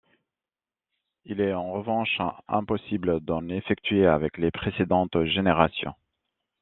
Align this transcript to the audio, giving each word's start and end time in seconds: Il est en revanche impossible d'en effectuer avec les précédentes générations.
Il 1.25 1.41
est 1.41 1.53
en 1.53 1.73
revanche 1.73 2.17
impossible 2.47 3.19
d'en 3.19 3.47
effectuer 3.49 4.07
avec 4.07 4.39
les 4.39 4.49
précédentes 4.49 5.25
générations. 5.25 5.93